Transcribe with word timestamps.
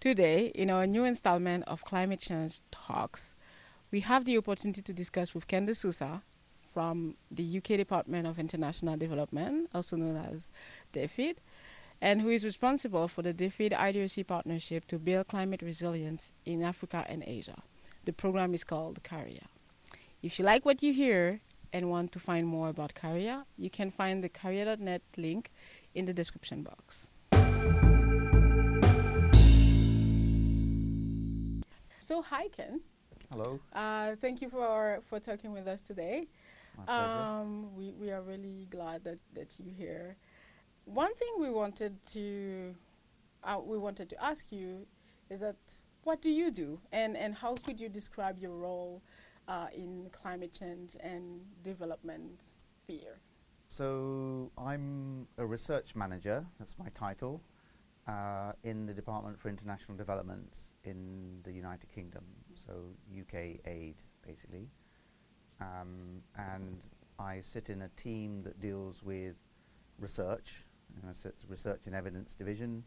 Today, 0.00 0.46
in 0.54 0.70
our 0.70 0.86
new 0.86 1.04
installment 1.04 1.64
of 1.66 1.84
Climate 1.84 2.20
Change 2.20 2.62
Talks, 2.70 3.34
we 3.90 4.00
have 4.00 4.24
the 4.24 4.38
opportunity 4.38 4.80
to 4.80 4.94
discuss 4.94 5.34
with 5.34 5.46
Ken 5.46 5.66
De 5.66 5.74
Souza 5.74 6.22
from 6.72 7.16
the 7.30 7.58
UK 7.58 7.76
Department 7.76 8.26
of 8.26 8.38
International 8.38 8.96
Development, 8.96 9.68
also 9.74 9.96
known 9.98 10.16
as 10.32 10.50
DFID, 10.94 11.36
and 12.00 12.22
who 12.22 12.30
is 12.30 12.46
responsible 12.46 13.08
for 13.08 13.20
the 13.20 13.34
DFID 13.34 13.72
IDRC 13.72 14.26
partnership 14.26 14.86
to 14.86 14.98
build 14.98 15.28
climate 15.28 15.60
resilience 15.60 16.32
in 16.46 16.62
Africa 16.62 17.04
and 17.06 17.22
Asia. 17.26 17.62
The 18.06 18.14
program 18.14 18.54
is 18.54 18.64
called 18.64 19.02
CARIAA. 19.02 19.48
If 20.22 20.38
you 20.38 20.46
like 20.46 20.64
what 20.64 20.82
you 20.82 20.94
hear 20.94 21.40
and 21.74 21.90
want 21.90 22.12
to 22.12 22.18
find 22.18 22.46
more 22.46 22.70
about 22.70 22.94
CARIAA, 22.94 23.44
you 23.58 23.68
can 23.68 23.90
find 23.90 24.24
the 24.24 24.30
CARIAA.net 24.30 25.02
link 25.18 25.50
in 25.94 26.06
the 26.06 26.14
description 26.14 26.62
box. 26.62 27.08
So, 32.10 32.22
hi, 32.22 32.48
Ken. 32.48 32.80
Hello. 33.30 33.60
Uh, 33.72 34.16
thank 34.20 34.42
you 34.42 34.50
for, 34.50 34.98
for 35.08 35.20
talking 35.20 35.52
with 35.52 35.68
us 35.68 35.80
today. 35.80 36.26
Um, 36.88 37.72
we, 37.76 37.92
we 37.92 38.10
are 38.10 38.20
really 38.20 38.66
glad 38.68 39.04
that, 39.04 39.20
that 39.34 39.54
you're 39.60 39.72
here. 39.72 40.16
One 40.86 41.14
thing 41.14 41.28
we 41.38 41.50
wanted 41.50 42.04
to 42.06 42.74
uh, 43.44 43.60
we 43.64 43.78
wanted 43.78 44.10
to 44.10 44.24
ask 44.24 44.50
you 44.50 44.88
is 45.30 45.38
that 45.38 45.54
what 46.02 46.20
do 46.20 46.30
you 46.30 46.50
do 46.50 46.80
and, 46.90 47.16
and 47.16 47.32
how 47.32 47.54
could 47.54 47.78
you 47.78 47.88
describe 47.88 48.40
your 48.40 48.56
role 48.56 49.02
uh, 49.46 49.68
in 49.72 50.08
climate 50.10 50.52
change 50.52 50.96
and 50.98 51.42
development 51.62 52.40
sphere? 52.82 53.20
So 53.68 54.50
I'm 54.58 55.28
a 55.38 55.46
research 55.46 55.94
manager. 55.94 56.44
That's 56.58 56.76
my 56.76 56.88
title 56.92 57.40
uh, 58.08 58.50
in 58.64 58.86
the 58.86 58.94
Department 58.94 59.38
for 59.38 59.48
International 59.48 59.96
Development 59.96 60.56
in 60.84 61.40
the 61.44 61.52
United 61.52 61.92
Kingdom. 61.92 62.24
So 62.54 62.72
UK 63.18 63.60
aid, 63.66 63.96
basically. 64.26 64.68
Um, 65.60 66.22
and 66.36 66.80
I 67.18 67.40
sit 67.40 67.68
in 67.68 67.82
a 67.82 67.88
team 67.88 68.42
that 68.44 68.60
deals 68.60 69.02
with 69.02 69.36
research. 69.98 70.64
Research 71.48 71.86
and 71.86 71.94
evidence 71.94 72.34
division, 72.34 72.82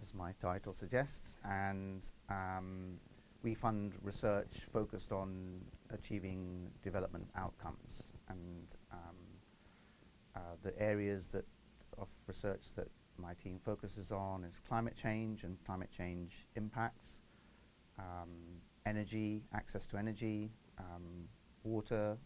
as 0.00 0.14
my 0.14 0.32
title 0.40 0.72
suggests, 0.72 1.36
and 1.44 2.06
um, 2.30 3.00
we 3.42 3.54
fund 3.54 3.92
research 4.02 4.66
focused 4.72 5.10
on 5.10 5.60
achieving 5.90 6.70
development 6.82 7.26
outcomes 7.36 8.12
and 8.28 8.66
um, 8.92 9.16
uh, 10.36 10.40
the 10.62 10.80
areas 10.80 11.28
that 11.28 11.44
of 11.98 12.08
research 12.26 12.62
that 12.76 12.88
my 13.18 13.34
team 13.34 13.60
focuses 13.64 14.10
on 14.10 14.44
is 14.44 14.60
climate 14.68 14.94
change 15.00 15.44
and 15.44 15.56
climate 15.64 15.90
change 15.96 16.46
impacts, 16.56 17.18
um, 17.98 18.60
energy, 18.86 19.42
access 19.52 19.86
to 19.88 19.96
energy, 19.96 20.50
um, 20.78 21.28
water, 21.62 22.16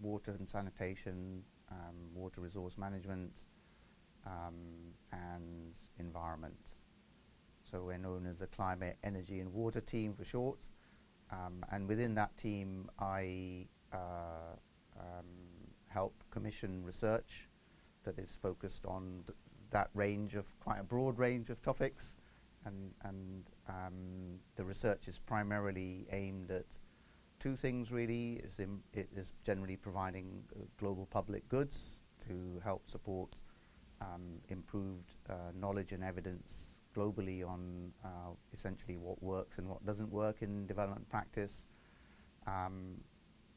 water 0.00 0.32
and 0.38 0.48
sanitation, 0.48 1.42
um, 1.70 1.96
water 2.14 2.40
resource 2.40 2.76
management, 2.76 3.32
um, 4.26 4.92
and 5.12 5.74
environment. 5.98 6.72
So 7.70 7.82
we're 7.84 7.98
known 7.98 8.26
as 8.26 8.38
the 8.38 8.46
Climate, 8.46 8.98
Energy 9.02 9.40
and 9.40 9.52
Water 9.52 9.80
Team 9.80 10.14
for 10.14 10.24
short. 10.24 10.66
Um, 11.30 11.64
and 11.72 11.88
within 11.88 12.14
that 12.14 12.36
team, 12.36 12.90
I 13.00 13.66
uh, 13.92 14.54
help 15.94 16.24
commission 16.30 16.82
research 16.84 17.48
that 18.02 18.18
is 18.18 18.36
focused 18.42 18.84
on 18.84 19.22
th- 19.26 19.38
that 19.74 19.90
range 19.92 20.36
of 20.36 20.46
quite 20.60 20.78
a 20.80 20.84
broad 20.84 21.18
range 21.18 21.50
of 21.50 21.60
topics. 21.60 22.16
And, 22.64 22.92
and 23.02 23.44
um, 23.68 24.38
the 24.56 24.64
research 24.64 25.06
is 25.08 25.18
primarily 25.18 26.06
aimed 26.10 26.50
at 26.50 26.78
two 27.38 27.56
things 27.56 27.92
really. 27.92 28.40
Is 28.42 28.58
it 28.94 29.08
is 29.14 29.32
generally 29.44 29.76
providing 29.76 30.44
uh, 30.56 30.60
global 30.78 31.06
public 31.06 31.46
goods 31.50 32.00
to 32.26 32.62
help 32.64 32.88
support 32.88 33.34
um, 34.00 34.40
improved 34.48 35.16
uh, 35.28 35.52
knowledge 35.54 35.92
and 35.92 36.02
evidence 36.02 36.78
globally 36.96 37.46
on 37.46 37.92
uh, 38.04 38.30
essentially 38.52 38.96
what 38.96 39.22
works 39.22 39.58
and 39.58 39.68
what 39.68 39.84
doesn't 39.84 40.10
work 40.10 40.36
in 40.40 40.66
development 40.66 41.06
practice. 41.10 41.66
Um, 42.46 43.00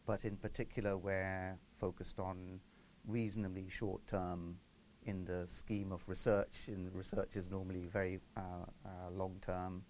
but 0.06 0.26
in 0.26 0.36
particular, 0.36 0.98
we're 0.98 1.58
focused 1.80 2.20
on 2.20 2.60
reasonably 3.06 3.68
short 3.70 4.06
term 4.08 4.58
in 5.08 5.26
the 5.26 5.46
scheme 5.48 5.92
of 5.92 6.04
research. 6.08 6.68
And 6.68 6.94
research 6.94 7.36
is 7.36 7.50
normally 7.50 7.88
very 7.88 8.20
uh, 8.36 8.42
uh, 8.86 8.90
long 9.12 9.42
term. 9.46 9.84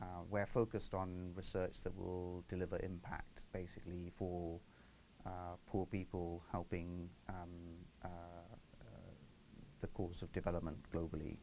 Uh, 0.00 0.22
we're 0.28 0.46
focused 0.46 0.92
on 0.94 1.32
research 1.34 1.76
that 1.84 1.96
will 1.96 2.44
deliver 2.48 2.78
impact, 2.82 3.42
basically 3.52 4.10
for 4.18 4.60
poor 5.66 5.86
people, 5.86 6.42
helping 6.52 7.08
um, 7.28 7.76
the 9.80 9.86
cause 9.88 10.22
of 10.22 10.32
development 10.32 10.78
globally. 10.92 11.36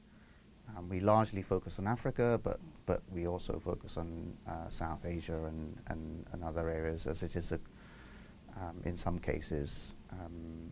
Um, 0.70 0.88
we 0.88 1.00
largely 1.00 1.42
focus 1.42 1.78
on 1.80 1.88
Africa, 1.88 2.40
but 2.42 2.60
but 2.86 3.02
we 3.12 3.28
also 3.28 3.60
focus 3.60 3.98
on 3.98 4.38
uh, 4.48 4.70
South 4.70 5.06
Asia 5.06 5.46
and, 5.46 5.78
and, 5.88 6.26
and 6.32 6.44
other 6.44 6.70
areas, 6.70 7.08
as 7.08 7.24
it 7.24 7.36
is 7.36 7.52
a, 7.52 7.60
um, 8.56 8.82
in 8.86 8.98
some 8.98 9.20
cases 9.20 9.96
um, 10.12 10.72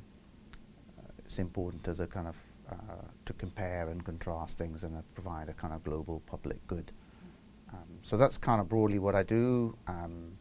it's 1.32 1.40
important 1.40 1.88
as 1.88 2.02
a 2.02 2.08
kind 2.08 2.28
of 2.28 2.36
uh, 2.70 3.06
to 3.26 3.32
compare 3.32 3.88
and 3.88 4.04
contrast 4.04 4.58
things 4.58 4.84
and 4.84 4.98
uh, 4.98 5.02
provide 5.16 5.48
a 5.48 5.54
kind 5.54 5.74
of 5.74 5.82
global 5.82 6.22
public 6.26 6.60
good. 6.68 6.92
Um, 7.72 8.00
so 8.04 8.18
that's 8.18 8.38
kind 8.38 8.60
of 8.60 8.68
broadly 8.68 9.00
what 9.00 9.16
I 9.16 9.24
do. 9.24 9.78
Um, 9.88 10.34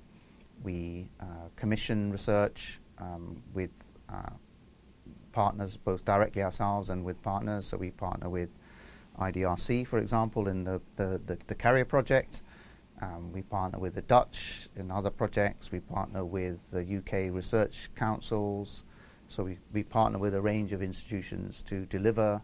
we 0.64 1.08
uh, 1.20 1.46
commission 1.54 2.10
research 2.10 2.80
um, 2.98 3.40
with 3.54 3.70
uh, 4.12 4.30
partners, 5.30 5.76
both 5.76 6.04
directly 6.04 6.42
ourselves 6.42 6.90
and 6.90 7.04
with 7.04 7.22
partners. 7.22 7.66
So 7.66 7.76
we 7.76 7.92
partner 7.92 8.28
with 8.28 8.48
IDRC, 9.16 9.86
for 9.86 10.00
example, 10.00 10.48
in 10.48 10.64
the, 10.64 10.80
the, 10.96 11.20
the, 11.24 11.38
the 11.46 11.54
CARIAA 11.54 11.86
project. 11.86 12.42
Um, 13.00 13.32
we 13.32 13.42
partner 13.42 13.78
with 13.78 13.94
the 13.94 14.02
Dutch 14.02 14.68
in 14.74 14.90
other 14.90 15.10
projects. 15.10 15.70
We 15.70 15.78
partner 15.78 16.24
with 16.24 16.58
the 16.72 16.80
UK 16.80 17.32
research 17.32 17.90
councils. 17.94 18.82
So 19.30 19.44
we, 19.44 19.58
we 19.72 19.84
partner 19.84 20.18
with 20.18 20.34
a 20.34 20.40
range 20.40 20.72
of 20.72 20.82
institutions 20.82 21.62
to 21.68 21.86
deliver 21.86 22.42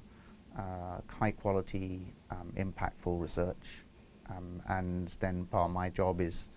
uh, 0.56 1.00
high 1.08 1.32
quality, 1.32 2.14
um, 2.30 2.52
impactful 2.56 3.20
research. 3.20 3.84
Um, 4.30 4.62
and 4.68 5.08
then 5.18 5.46
part 5.46 5.68
of 5.68 5.74
my 5.74 5.88
job 5.90 6.20
is 6.20 6.48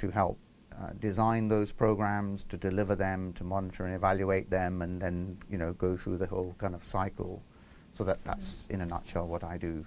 to 0.00 0.10
help 0.10 0.38
uh, 0.72 0.90
design 0.98 1.46
those 1.46 1.70
programs, 1.70 2.42
to 2.44 2.56
deliver 2.56 2.96
them, 2.96 3.32
to 3.34 3.44
monitor 3.44 3.84
and 3.84 3.94
evaluate 3.94 4.50
them, 4.50 4.82
and 4.82 5.00
then 5.00 5.38
you 5.48 5.56
know 5.56 5.72
go 5.74 5.96
through 5.96 6.18
the 6.18 6.26
whole 6.26 6.56
kind 6.58 6.74
of 6.74 6.84
cycle. 6.84 7.40
So 7.96 8.02
that 8.04 8.24
that's 8.24 8.66
in 8.70 8.80
a 8.80 8.86
nutshell 8.86 9.28
what 9.28 9.44
I 9.44 9.56
do. 9.56 9.86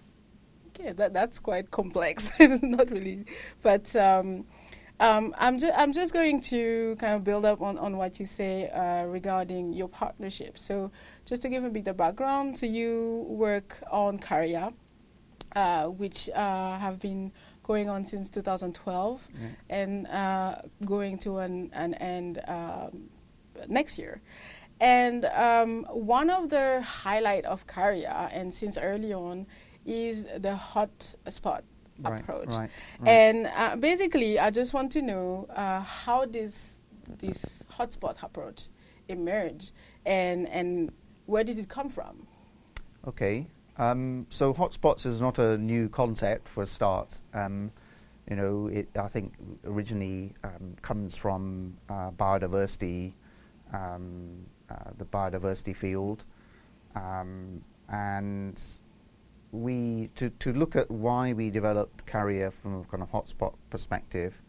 Okay, 0.70 0.94
that 0.94 1.14
that's 1.14 1.40
quite 1.40 1.72
complex. 1.72 2.32
it's 2.40 2.64
not 2.64 2.90
really, 2.90 3.26
but 3.62 3.94
um, 3.98 4.46
um, 5.00 5.34
I'm 5.38 5.60
just 5.60 5.74
I'm 5.78 5.94
just 5.94 6.12
going 6.14 6.42
to 6.42 6.96
kind 7.00 7.14
of 7.16 7.24
build 7.24 7.46
up 7.46 7.62
on, 7.62 7.78
on 7.78 7.98
what 7.98 8.20
you 8.20 8.26
say 8.26 8.70
uh, 8.70 9.04
regarding 9.06 9.74
your 9.74 9.88
partnership. 9.88 10.58
So 10.58 10.92
just 11.26 11.42
to 11.44 11.50
give 11.50 11.64
a 11.64 11.70
bit 11.70 11.88
of 11.88 11.98
background, 11.98 12.58
so 12.58 12.66
you 12.66 13.26
work 13.30 13.78
on 13.92 14.18
CARIAA, 14.20 14.74
uh, 15.56 15.86
which 15.86 16.30
uh, 16.30 16.78
have 16.80 17.00
been 17.00 17.32
going 17.64 17.90
on 17.90 18.06
since 18.06 18.30
2012 18.30 19.28
Yeah. 19.34 19.48
and 19.70 20.08
uh, 20.08 20.62
going 20.86 21.18
to 21.20 21.40
an, 21.40 21.70
an 21.74 21.94
end 21.96 22.42
um, 22.48 23.10
next 23.68 24.00
year. 24.00 24.22
And 24.80 25.26
um, 25.26 25.84
one 25.90 26.30
of 26.30 26.50
the 26.50 26.82
highlight 26.82 27.46
of 27.46 27.68
CARIAA, 27.68 28.30
and 28.32 28.54
since 28.54 28.78
early 28.78 29.14
on, 29.14 29.48
is 29.86 30.28
the 30.38 30.56
hot 30.56 31.16
spot 31.30 31.64
Right, 32.00 32.22
approach. 32.22 32.54
right, 32.54 32.70
right. 33.00 33.10
And 33.10 33.48
uh, 33.56 33.76
basically, 33.76 34.40
I 34.40 34.52
just 34.52 34.74
want 34.74 34.92
to 34.92 35.02
know 35.02 35.48
uh, 35.56 35.82
how 35.82 36.26
this 36.26 36.80
this 37.20 37.64
hotspot 37.72 38.22
approach 38.22 38.68
emerged, 39.08 39.72
and 40.06 40.48
and 40.50 40.92
where 41.26 41.44
did 41.44 41.60
it 41.60 41.70
come 41.70 41.90
from? 41.90 42.28
Okay. 43.08 43.48
Um, 43.80 44.26
so 44.30 44.54
hotspots 44.54 45.06
is 45.06 45.22
not 45.22 45.38
a 45.38 45.58
new 45.58 45.88
concept 45.88 46.50
for 46.50 46.64
a 46.64 46.68
start. 46.68 47.20
Um, 47.34 47.72
you 48.30 48.36
know, 48.36 48.68
it 48.68 48.90
I 48.98 49.08
think 49.08 49.34
originally 49.66 50.34
um, 50.44 50.76
comes 50.82 51.16
from 51.16 51.78
uh, 51.90 52.12
biodiversity, 52.12 53.14
um, 53.74 54.46
uh, 54.70 54.92
the 54.98 55.06
biodiversity 55.06 55.76
field, 55.76 56.24
um, 56.96 57.62
and 57.90 58.62
we 59.52 60.10
to 60.16 60.30
to 60.30 60.54
look 60.54 60.76
at 60.76 60.90
why 60.92 61.34
we 61.34 61.50
developed 61.50 62.06
CARIAA 62.06 62.52
from 62.54 62.82
a 62.82 62.84
kind 62.84 63.04
of 63.04 63.12
hotspot 63.12 63.54
perspective. 63.70 64.42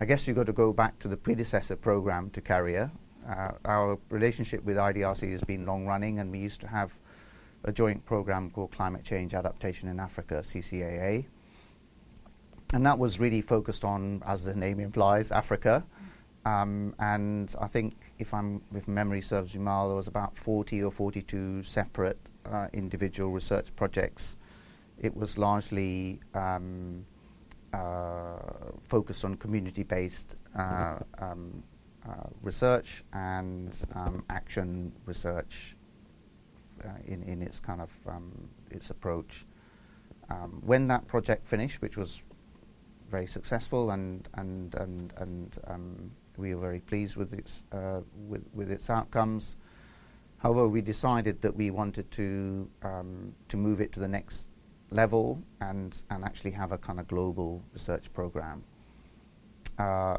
I 0.00 0.04
guess 0.04 0.26
you've 0.26 0.36
got 0.36 0.46
to 0.46 0.52
go 0.52 0.72
back 0.72 0.98
to 1.00 1.08
the 1.08 1.16
predecessor 1.16 1.76
program 1.76 2.30
to 2.30 2.40
CARIAA. 2.40 2.90
Uh, 3.28 3.52
our 3.64 3.98
relationship 4.10 4.64
with 4.64 4.76
IDRC 4.76 5.30
has 5.30 5.44
been 5.44 5.64
long 5.64 5.86
running, 5.86 6.18
and 6.18 6.30
we 6.32 6.38
used 6.38 6.60
to 6.60 6.66
have 6.68 6.92
a 7.64 7.72
joint 7.72 8.04
program 8.04 8.50
called 8.50 8.72
Climate 8.72 9.04
Change 9.04 9.34
Adaptation 9.34 9.88
in 9.88 10.00
Africa, 10.00 10.40
CCAA. 10.42 11.26
and 12.74 12.84
that 12.86 12.98
was 12.98 13.20
really 13.20 13.40
focused 13.40 13.84
on, 13.84 14.22
as 14.26 14.44
the 14.44 14.54
name 14.54 14.80
implies, 14.80 15.30
Africa. 15.30 15.84
Um, 16.44 16.94
and 16.98 17.54
I 17.60 17.68
think, 17.68 17.94
if 18.18 18.34
I'm 18.34 18.62
if 18.74 18.88
memory 18.88 19.20
serves 19.20 19.54
me 19.54 19.64
well, 19.64 19.88
there 19.88 19.96
was 19.96 20.08
about 20.08 20.36
40 20.36 20.82
or 20.82 20.90
42 20.90 21.62
separate 21.62 22.18
uh, 22.50 22.68
individual 22.72 23.30
research 23.30 23.74
projects. 23.76 24.36
It 24.98 25.16
was 25.16 25.38
largely 25.38 26.20
um, 26.34 27.06
uh, 27.72 28.36
focused 28.88 29.24
on 29.24 29.36
community-based 29.36 30.36
uh, 30.56 30.98
um, 31.18 31.62
uh, 32.08 32.28
research 32.42 33.04
and 33.12 33.76
um, 33.94 34.24
action 34.28 34.92
research 35.06 35.76
uh, 36.84 36.88
in 37.06 37.22
in 37.22 37.42
its 37.42 37.60
kind 37.60 37.80
of 37.80 37.90
um, 38.06 38.48
its 38.70 38.90
approach. 38.90 39.46
Um, 40.30 40.62
when 40.64 40.88
that 40.88 41.06
project 41.06 41.46
finished, 41.46 41.82
which 41.82 41.96
was 41.96 42.22
very 43.10 43.26
successful 43.26 43.90
and 43.90 44.28
and 44.34 44.74
and 44.74 45.12
and 45.16 45.58
um, 45.66 46.10
we 46.36 46.54
were 46.54 46.60
very 46.60 46.80
pleased 46.80 47.16
with 47.16 47.32
its 47.32 47.64
uh, 47.72 48.00
with 48.28 48.44
with 48.52 48.70
its 48.70 48.90
outcomes. 48.90 49.56
However, 50.42 50.66
we 50.66 50.80
decided 50.80 51.40
that 51.42 51.54
we 51.54 51.70
wanted 51.70 52.10
to 52.12 52.68
um, 52.82 53.34
to 53.48 53.56
move 53.56 53.80
it 53.80 53.92
to 53.92 54.00
the 54.00 54.08
next 54.08 54.46
level 54.90 55.40
and 55.60 56.02
and 56.10 56.24
actually 56.24 56.50
have 56.50 56.72
a 56.72 56.78
kind 56.78 56.98
of 56.98 57.06
global 57.06 57.62
research 57.72 58.12
program. 58.12 58.64
Uh, 59.78 60.16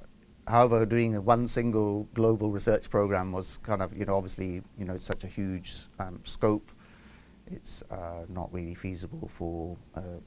however, 0.47 0.85
doing 0.85 1.25
one 1.25 1.45
single 1.47 2.07
global 2.13 2.51
research 2.51 2.89
program 2.89 3.33
was 3.33 3.57
kind 3.63 3.81
of 3.81 3.95
you 3.97 4.05
know 4.05 4.15
obviously 4.15 4.61
you 4.77 4.85
know 4.85 4.97
such 4.97 5.25
a 5.25 5.27
huge 5.27 5.87
um, 5.99 6.21
scope. 6.23 6.71
It's 7.47 7.83
uh, 7.91 8.23
not 8.29 8.53
really 8.53 8.75
feasible 8.75 9.27
for 9.27 9.75
uh, 9.93 10.21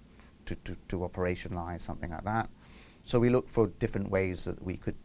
to, 0.44 0.54
to, 0.54 0.76
to 0.88 0.98
operationalize 0.98 1.81
something 1.81 2.10
like 2.10 2.25
that. 2.25 2.50
So 3.04 3.19
we 3.19 3.31
looked 3.31 3.50
for 3.50 3.69
different 3.78 4.10
ways 4.10 4.44
that 4.44 4.62
we 4.62 4.76
could 4.76 4.96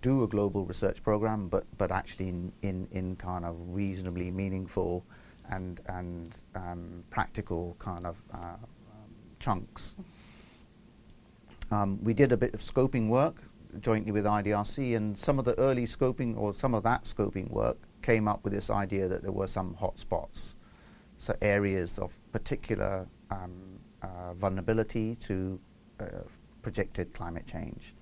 do 0.00 0.22
a 0.22 0.28
global 0.28 0.64
research 0.64 1.02
program, 1.02 1.48
but 1.48 1.64
but 1.78 1.90
actually 1.90 2.28
in 2.28 2.52
in, 2.62 2.88
in 2.90 3.16
kind 3.16 3.44
of 3.44 3.56
reasonably 3.58 4.30
meaningful 4.30 5.04
and 5.50 5.80
and 5.86 6.36
um, 6.54 7.04
practical 7.10 7.76
kind 7.78 8.06
of 8.06 8.16
uh, 8.32 8.38
um, 8.38 9.10
chunks. 9.40 9.94
Um, 11.70 12.02
we 12.02 12.14
did 12.14 12.32
a 12.32 12.36
bit 12.36 12.54
of 12.54 12.60
scoping 12.60 13.08
work 13.08 13.42
jointly 13.80 14.12
with 14.12 14.24
IDRC, 14.24 14.96
and 14.96 15.18
some 15.18 15.38
of 15.38 15.44
the 15.44 15.58
early 15.58 15.86
scoping 15.86 16.36
or 16.36 16.54
some 16.54 16.74
of 16.74 16.82
that 16.84 17.04
scoping 17.04 17.50
work 17.50 17.78
came 18.02 18.28
up 18.28 18.44
with 18.44 18.52
this 18.52 18.70
idea 18.70 19.08
that 19.08 19.22
there 19.22 19.32
were 19.32 19.48
some 19.48 19.76
hotspots, 19.80 20.54
so 21.18 21.34
areas 21.42 21.98
of 21.98 22.12
particular 22.32 23.06
um, 23.30 23.80
uh, 24.02 24.32
vulnerability 24.34 25.16
to 25.16 25.58
uh, 26.00 26.04
projected 26.62 27.12
climate 27.12 27.46
change 27.46 27.95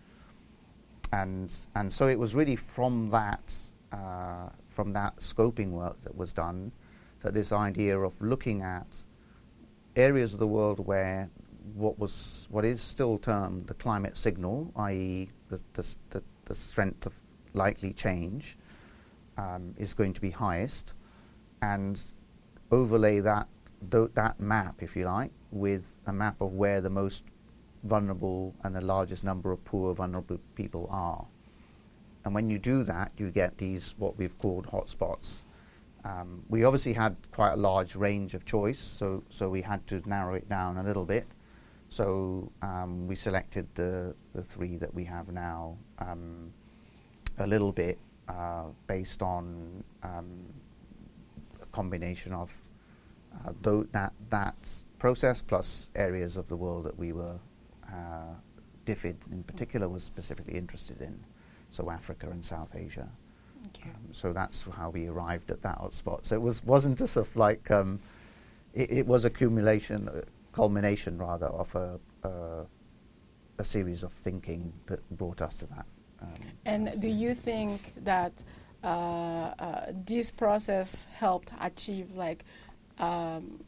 and 1.15 1.55
and 1.75 1.93
so 1.93 2.09
it 2.09 2.19
was 2.19 2.35
really 2.35 2.57
from 2.57 3.11
that 3.11 3.55
uh, 3.93 4.49
from 4.69 4.93
that 4.93 5.17
scoping 5.19 5.71
work 5.71 6.01
that 6.03 6.17
was 6.17 6.33
done 6.33 6.73
that 7.23 7.33
this 7.35 7.53
idea 7.53 7.99
of 7.99 8.13
looking 8.21 8.63
at 8.63 9.05
areas 9.97 10.33
of 10.33 10.41
the 10.41 10.47
world 10.47 10.85
where 10.85 11.31
what 11.75 11.99
was 11.99 12.47
what 12.51 12.65
is 12.65 12.81
still 12.81 13.17
termed 13.19 13.69
the 13.69 13.75
climate 13.75 14.17
signal, 14.17 14.73
i.e., 14.77 15.31
the, 15.49 15.61
the, 15.75 15.87
the, 16.11 16.23
the 16.47 16.55
strength 16.55 17.07
of 17.07 17.15
likely 17.55 17.93
change, 17.93 18.59
um, 19.39 19.75
is 19.79 19.95
going 19.95 20.13
to 20.13 20.21
be 20.21 20.31
highest, 20.31 20.95
and 21.63 22.03
overlay 22.71 23.21
that 23.21 23.47
th- 23.91 24.11
that 24.15 24.41
map, 24.41 24.83
if 24.83 24.97
you 24.97 25.05
like, 25.07 25.31
with 25.53 25.97
a 26.07 26.13
map 26.13 26.41
of 26.41 26.53
where 26.53 26.81
the 26.81 26.91
most 26.91 27.25
vulnerable 27.85 28.55
and 28.65 28.75
the 28.75 28.81
largest 28.81 29.23
number 29.23 29.53
of 29.53 29.65
poor, 29.65 29.95
vulnerable 29.95 30.41
people 30.57 30.89
are. 30.91 31.27
And 32.25 32.35
when 32.35 32.49
you 32.49 32.59
do 32.59 32.83
that, 32.85 33.13
you 33.17 33.31
get 33.31 33.59
these 33.59 33.95
what 33.99 34.19
we've 34.19 34.37
called 34.39 34.67
hotspots. 34.69 35.43
Um, 36.05 36.43
we 36.49 36.65
obviously 36.65 36.95
had 36.95 37.17
quite 37.33 37.53
a 37.53 37.57
large 37.57 37.95
range 37.95 38.35
of 38.35 38.45
choice, 38.45 38.79
so 38.81 39.23
so 39.31 39.49
we 39.49 39.63
had 39.63 39.87
to 39.89 40.03
narrow 40.07 40.35
it 40.35 40.49
down 40.49 40.77
a 40.79 40.83
little 40.83 41.05
bit. 41.05 41.27
So 41.91 42.51
um, 42.63 43.07
we 43.07 43.15
selected 43.15 43.69
the 43.75 44.15
the 44.35 44.43
three 44.43 44.77
that 44.79 44.95
we 44.95 45.05
have 45.05 45.29
now 45.29 45.77
um, 45.99 46.53
a 47.39 47.47
little 47.47 47.73
bit 47.73 47.99
uh, 48.29 48.65
based 48.87 49.23
on 49.23 49.85
um, 50.03 50.47
a 51.63 51.67
combination 51.67 52.33
of 52.33 52.51
uh, 53.47 53.53
that 53.93 54.13
that 54.31 54.83
process 54.99 55.43
plus 55.43 55.89
areas 55.95 56.37
of 56.37 56.49
the 56.49 56.57
world 56.57 56.85
that 56.85 56.99
we 56.99 57.13
were 57.13 57.39
uh, 57.95 58.35
DFID 58.87 59.17
in 59.33 59.43
particular 59.45 59.89
was 59.89 60.03
specifically 60.03 60.55
interested 60.55 61.01
in, 61.01 61.25
so 61.71 61.91
Africa 61.91 62.29
and 62.31 62.45
South 62.45 62.75
Asia. 62.75 63.09
Um, 63.85 63.91
so 64.13 64.33
that's 64.33 64.67
how 64.77 64.91
we 64.91 65.09
arrived 65.09 65.51
at 65.51 65.63
that 65.63 65.79
hotspot. 65.79 66.27
So 66.27 66.35
it 66.35 66.43
was 66.43 66.65
wasn't 66.65 66.99
just 66.99 67.17
of 67.17 67.35
like 67.35 67.71
um, 67.71 68.01
it, 68.75 68.91
it, 68.91 69.07
was 69.07 69.25
accumulation, 69.25 70.09
uh, 70.09 70.23
culmination 70.53 71.19
rather 71.19 71.47
of 71.47 71.75
a, 71.75 71.99
uh, 72.25 72.65
a 73.59 73.65
series 73.65 74.03
of 74.03 74.13
thinking 74.13 74.73
that 74.87 75.01
brought 75.17 75.41
us 75.41 75.55
to 75.55 75.67
that. 75.67 75.87
Um, 76.21 76.29
and 76.67 77.01
do 77.01 77.09
you 77.09 77.35
think 77.35 77.95
that 78.05 78.33
uh, 78.83 78.87
uh, 79.59 79.93
this 80.05 80.31
process 80.31 81.07
helped 81.15 81.51
achieve 81.61 82.15
like 82.15 82.45
um, 82.99 83.65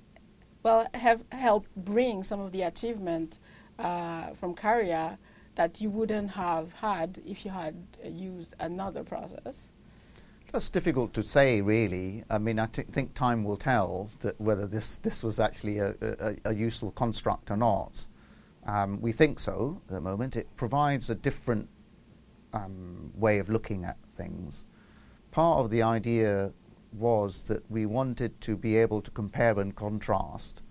well 0.62 0.87
have 0.94 1.25
helped 1.32 1.75
bring 1.76 2.23
some 2.23 2.40
of 2.40 2.52
the 2.52 2.62
achievement 2.62 3.38
uh, 3.78 4.34
from 4.34 4.55
CARIAA 4.55 5.19
that 5.56 5.81
you 5.81 5.90
wouldn't 5.90 6.31
have 6.31 6.73
had 6.75 7.20
if 7.26 7.44
you 7.44 7.50
had 7.50 7.75
uh, 8.05 8.08
used 8.08 8.55
another 8.61 9.02
process? 9.02 9.70
That's 10.52 10.69
difficult 10.69 11.12
to 11.14 11.23
say, 11.23 11.61
really. 11.61 12.25
I 12.31 12.38
mean, 12.38 12.58
I 12.58 12.67
t- 12.67 12.82
think 12.82 13.14
time 13.14 13.43
will 13.43 13.56
tell 13.56 14.11
that 14.20 14.40
whether 14.40 14.67
this, 14.67 14.99
this 14.99 15.23
was 15.23 15.40
actually 15.40 15.78
a, 15.78 15.94
a, 16.00 16.37
a 16.44 16.55
useful 16.55 16.93
construct 16.93 17.50
or 17.50 17.56
not. 17.56 18.06
Um, 18.64 19.00
we 19.00 19.12
think 19.12 19.40
so 19.40 19.81
at 19.88 19.94
the 19.94 20.00
moment. 20.00 20.37
It 20.37 20.49
provides 20.56 21.11
a 21.11 21.14
different 21.14 21.69
um, 22.52 23.12
way 23.14 23.38
of 23.38 23.49
looking 23.49 23.84
at 23.84 23.96
things. 24.17 24.64
Part 25.31 25.64
of 25.64 25.70
the 25.70 25.82
idea 25.82 26.52
was 26.93 27.44
that 27.44 27.69
we 27.70 27.87
wanted 27.87 28.40
to 28.43 28.56
be 28.56 28.76
able 28.76 29.02
to 29.02 29.11
compare 29.11 29.58
and 29.58 29.75
contrast 29.75 30.62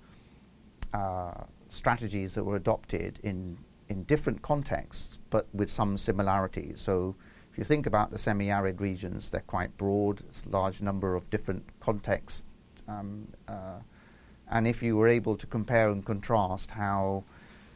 uh, 0.93 1.43
strategies 1.75 2.33
that 2.33 2.43
were 2.43 2.55
adopted 2.55 3.19
in, 3.23 3.57
in 3.89 4.03
different 4.03 4.41
contexts, 4.41 5.19
but 5.29 5.47
with 5.53 5.69
some 5.69 5.97
similarities. 5.97 6.81
So 6.81 7.15
if 7.51 7.57
you 7.57 7.63
think 7.63 7.85
about 7.85 8.11
the 8.11 8.17
semi-arid 8.17 8.81
regions, 8.81 9.29
they're 9.29 9.41
quite 9.41 9.77
broad, 9.77 10.21
it's 10.29 10.43
a 10.45 10.49
large 10.49 10.81
number 10.81 11.15
of 11.15 11.29
different 11.29 11.63
contexts. 11.79 12.45
Um, 12.87 13.27
uh, 13.47 13.79
and 14.49 14.67
if 14.67 14.83
you 14.83 14.95
were 14.95 15.07
able 15.07 15.35
to 15.37 15.47
compare 15.47 15.89
and 15.89 16.05
contrast 16.05 16.71
how, 16.71 17.23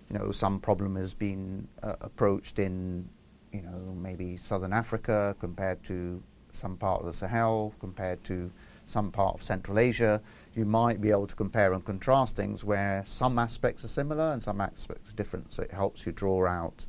you 0.10 0.18
know, 0.18 0.32
some 0.32 0.60
problem 0.60 0.96
has 0.96 1.14
been 1.14 1.68
uh, 1.82 1.96
approached 2.02 2.60
in, 2.60 3.10
you 3.52 3.62
know, 3.62 3.96
maybe 3.96 4.38
southern 4.38 4.74
Africa 4.74 5.36
compared 5.40 5.84
to 5.86 6.22
some 6.52 6.78
part 6.78 7.02
of 7.02 7.08
the 7.08 7.14
Sahel, 7.14 7.74
compared 7.80 8.24
to 8.26 8.52
some 8.90 9.12
part 9.12 9.36
of 9.36 9.44
Central 9.44 9.80
Asia, 9.80 10.22
you 10.56 10.66
might 10.66 11.00
be 11.00 11.12
able 11.12 11.28
to 11.28 11.36
compare 11.36 11.74
and 11.74 11.86
contrast 11.86 12.36
things 12.36 12.64
where 12.64 13.04
some 13.06 13.38
aspects 13.38 13.86
are 13.86 13.90
similar 13.90 14.34
and 14.34 14.42
some 14.42 14.60
aspects 14.60 15.12
are 15.12 15.16
different. 15.16 15.54
So 15.54 15.64
it 15.64 15.72
helps 15.72 16.06
you 16.06 16.12
draw 16.12 16.48
out, 16.48 16.86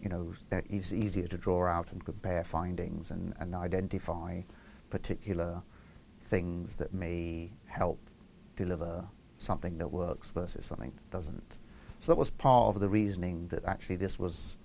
you 0.00 0.08
know, 0.08 0.34
it's 0.50 0.92
easier 0.92 1.26
to 1.28 1.38
draw 1.38 1.66
out 1.66 1.92
and 1.92 2.04
compare 2.04 2.44
findings 2.44 3.10
and, 3.10 3.34
and 3.38 3.54
identify 3.54 4.42
particular 4.90 5.62
things 6.24 6.76
that 6.76 6.92
may 6.92 7.50
help 7.66 7.98
deliver 8.56 9.04
something 9.38 9.78
that 9.78 9.88
works 9.88 10.30
versus 10.30 10.66
something 10.66 10.92
that 10.94 11.10
doesn't. 11.10 11.58
So 12.00 12.12
that 12.12 12.18
was 12.18 12.30
part 12.30 12.74
of 12.74 12.80
the 12.80 12.88
reasoning 12.88 13.48
that 13.48 13.64
actually 13.64 13.96
this 13.96 14.18
was 14.18 14.58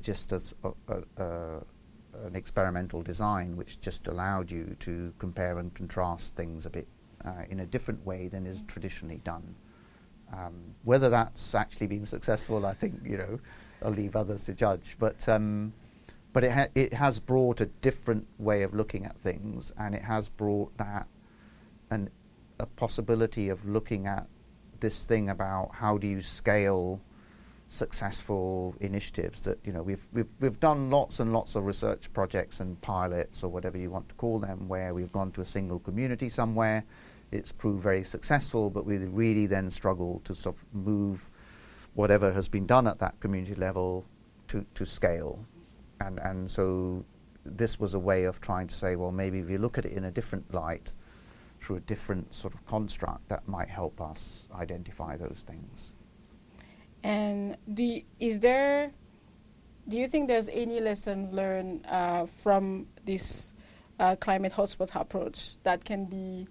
just 0.00 0.32
as 0.32 0.54
a, 0.64 0.70
a, 0.88 1.22
a 1.22 1.60
an 2.30 2.36
experimental 2.36 3.02
design 3.02 3.56
which 3.56 3.80
just 3.80 4.06
allowed 4.06 4.50
you 4.50 4.76
to 4.80 5.12
compare 5.18 5.58
and 5.58 5.74
contrast 5.74 6.34
things 6.36 6.64
a 6.64 6.70
bit 6.70 6.86
uh, 7.24 7.42
in 7.50 7.60
a 7.60 7.66
different 7.66 8.06
way 8.06 8.28
than 8.28 8.46
is 8.46 8.62
traditionally 8.68 9.20
done. 9.24 9.56
Um, 10.32 10.74
whether 10.84 11.10
that's 11.10 11.54
actually 11.54 11.88
been 11.88 12.06
successful, 12.06 12.64
I 12.64 12.72
think 12.72 13.00
you 13.04 13.16
know, 13.16 13.40
I'll 13.84 13.90
leave 13.90 14.14
others 14.14 14.44
to 14.44 14.54
judge. 14.54 14.96
But 14.98 15.28
um, 15.28 15.72
but 16.32 16.44
it 16.44 16.52
ha- 16.52 16.68
it 16.74 16.94
has 16.94 17.18
brought 17.18 17.60
a 17.60 17.66
different 17.66 18.28
way 18.38 18.62
of 18.62 18.72
looking 18.74 19.04
at 19.04 19.18
things, 19.18 19.72
and 19.76 19.94
it 19.94 20.02
has 20.02 20.28
brought 20.28 20.76
that 20.78 21.08
and 21.90 22.10
a 22.60 22.66
possibility 22.66 23.48
of 23.48 23.68
looking 23.68 24.06
at 24.06 24.28
this 24.78 25.04
thing 25.04 25.28
about 25.28 25.70
how 25.74 25.98
do 25.98 26.06
you 26.06 26.22
scale 26.22 27.00
successful 27.72 28.74
initiatives 28.80 29.40
that 29.42 29.56
you 29.64 29.72
know 29.72 29.82
we've 29.82 30.06
we've 30.12 30.28
we've 30.40 30.60
done 30.60 30.90
lots 30.90 31.20
and 31.20 31.32
lots 31.32 31.54
of 31.54 31.64
research 31.64 32.12
projects 32.12 32.58
and 32.60 32.80
pilots 32.82 33.44
or 33.44 33.48
whatever 33.48 33.78
you 33.78 33.88
want 33.88 34.08
to 34.08 34.14
call 34.16 34.38
them 34.40 34.68
where 34.68 34.92
we've 34.92 35.12
gone 35.12 35.30
to 35.30 35.40
a 35.40 35.46
single 35.46 35.78
community 35.78 36.28
somewhere 36.28 36.84
it's 37.30 37.52
proved 37.52 37.80
very 37.80 38.02
successful 38.02 38.70
but 38.70 38.84
we 38.84 38.96
really 38.96 39.46
then 39.46 39.70
struggle 39.70 40.20
to 40.24 40.34
sort 40.34 40.56
of 40.56 40.62
move 40.74 41.30
whatever 41.94 42.32
has 42.32 42.48
been 42.48 42.66
done 42.66 42.86
at 42.86 42.98
that 42.98 43.18
community 43.20 43.54
level 43.54 44.04
to, 44.48 44.64
to 44.74 44.86
scale. 44.86 45.44
And, 46.00 46.18
and 46.20 46.50
so 46.50 47.04
this 47.44 47.80
was 47.80 47.94
a 47.94 47.98
way 47.98 48.24
of 48.24 48.40
trying 48.40 48.68
to 48.68 48.74
say, 48.74 48.96
well, 48.96 49.12
maybe 49.12 49.38
if 49.38 49.50
you 49.50 49.58
look 49.58 49.78
at 49.78 49.84
it 49.84 49.92
in 49.92 50.04
a 50.04 50.10
different 50.10 50.52
light, 50.52 50.92
through 51.60 51.76
a 51.76 51.80
different 51.80 52.32
sort 52.32 52.54
of 52.54 52.64
construct, 52.66 53.28
that 53.28 53.46
might 53.46 53.68
help 53.68 54.00
us 54.00 54.48
identify 54.54 55.16
those 55.16 55.44
things. 55.46 55.94
And 57.02 57.56
do 57.72 57.82
you, 57.82 58.02
is 58.18 58.40
there, 58.40 58.92
do 59.88 59.96
you 59.96 60.08
think 60.08 60.28
there's 60.28 60.48
any 60.48 60.80
lessons 60.80 61.32
learned 61.32 61.86
uh, 61.86 62.26
from 62.26 62.86
this 63.04 63.52
uh, 63.98 64.16
climate 64.16 64.52
hotspot 64.52 64.94
approach 64.94 65.52
that 65.62 65.84
can 65.84 66.04
be 66.04 66.46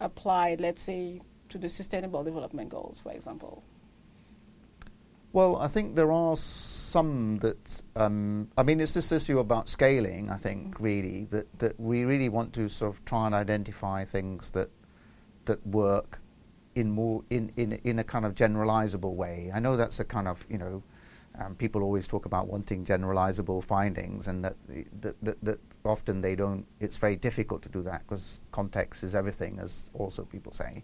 applied, 0.00 0.60
let's 0.60 0.82
say, 0.82 1.20
to 1.48 1.58
the 1.58 1.68
Sustainable 1.68 2.24
Development 2.24 2.68
Goals, 2.68 3.00
for 3.00 3.12
example? 3.12 3.62
Well, 5.32 5.56
I 5.56 5.68
think 5.68 5.96
there 5.96 6.12
are 6.12 6.34
some 6.36 7.38
that. 7.40 7.82
Um, 7.94 8.48
I 8.56 8.62
mean, 8.62 8.80
it's 8.80 8.94
this 8.94 9.12
issue 9.12 9.38
about 9.38 9.68
scaling. 9.68 10.30
I 10.30 10.38
think 10.38 10.74
mm-hmm. 10.74 10.82
really 10.82 11.24
that 11.30 11.58
that 11.58 11.78
we 11.78 12.04
really 12.04 12.30
want 12.30 12.54
to 12.54 12.70
sort 12.70 12.94
of 12.94 13.04
try 13.04 13.26
and 13.26 13.34
identify 13.34 14.06
things 14.06 14.52
that 14.52 14.70
that 15.44 15.66
work 15.66 16.20
in 16.76 16.90
more 16.90 17.24
in 17.30 17.50
in 17.56 17.72
in 17.82 17.98
a 17.98 18.04
kind 18.04 18.24
of 18.24 18.34
generalizable 18.34 19.14
way. 19.14 19.50
I 19.52 19.58
know 19.58 19.76
that's 19.76 19.98
a 19.98 20.04
kind 20.04 20.28
of 20.28 20.46
you 20.48 20.58
know. 20.58 20.82
Um, 21.38 21.54
people 21.54 21.82
always 21.82 22.06
talk 22.06 22.24
about 22.24 22.46
wanting 22.46 22.86
generalizable 22.86 23.62
findings, 23.62 24.26
and 24.26 24.42
that, 24.42 24.56
that, 25.02 25.16
that, 25.22 25.44
that 25.44 25.58
often 25.84 26.22
they 26.22 26.34
don't. 26.34 26.64
It's 26.80 26.96
very 26.96 27.16
difficult 27.16 27.60
to 27.64 27.68
do 27.68 27.82
that 27.82 28.06
because 28.06 28.40
context 28.52 29.04
is 29.04 29.14
everything, 29.14 29.58
as 29.60 29.90
also 29.92 30.24
people 30.24 30.54
say. 30.54 30.82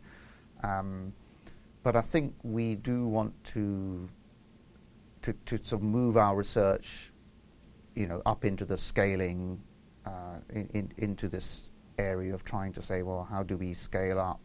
Um, 0.63 1.15
but 1.83 1.97
I 1.97 2.03
think 2.03 2.35
we 2.43 2.75
do 2.75 3.07
want 3.07 3.33
to 3.55 4.11
to, 5.23 5.33
to 5.47 5.57
sort 5.57 5.81
of 5.81 5.83
move 5.83 6.19
our 6.19 6.37
research, 6.37 7.13
you 7.95 8.07
know, 8.07 8.21
up 8.27 8.45
into 8.45 8.67
the 8.67 8.77
scaling, 8.77 9.63
uh, 10.05 10.37
in, 10.51 10.69
in, 10.75 10.93
into 10.99 11.29
this 11.29 11.69
area 11.97 12.35
of 12.35 12.45
trying 12.45 12.75
to 12.75 12.83
say, 12.83 13.03
well, 13.03 13.27
how 13.31 13.43
do 13.43 13.57
we 13.57 13.73
scale 13.73 14.21
up 14.21 14.41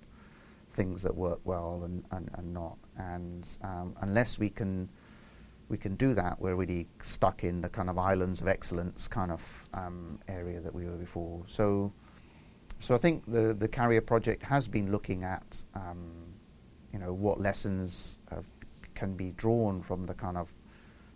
things 0.78 1.02
that 1.04 1.16
work 1.16 1.42
well 1.44 1.82
and, 1.84 2.06
and, 2.12 2.30
and 2.36 2.54
not? 2.54 2.78
And 2.98 3.48
um, 3.62 3.96
unless 4.02 4.40
we 4.40 4.50
can 4.50 4.90
we 5.70 5.78
can 5.78 5.96
do 5.96 6.14
that, 6.14 6.40
we're 6.40 6.56
really 6.56 6.88
stuck 7.04 7.44
in 7.44 7.60
the 7.62 7.68
kind 7.68 7.90
of 7.90 7.98
islands 7.98 8.40
of 8.40 8.48
excellence 8.48 9.10
kind 9.10 9.32
of 9.34 9.42
um, 9.74 10.18
area 10.30 10.62
that 10.62 10.74
we 10.74 10.86
were 10.86 10.96
before. 10.96 11.44
So, 11.48 11.92
so 12.80 12.96
I 12.96 12.98
think 12.98 13.26
the 13.28 13.54
the 13.54 13.68
CARIAA 13.68 14.06
project 14.06 14.44
has 14.44 14.70
been 14.70 14.92
looking 14.92 15.26
at, 15.26 15.66
um, 15.76 16.12
you 16.94 17.00
know, 17.00 17.12
what 17.12 17.42
lessons 17.42 18.20
can 18.98 19.14
be 19.14 19.32
drawn 19.38 19.82
from 19.82 20.08
the 20.08 20.14
kind 20.14 20.38
of 20.38 20.52